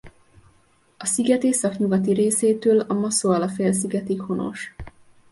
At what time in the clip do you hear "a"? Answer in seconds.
0.99-1.05, 2.79-2.93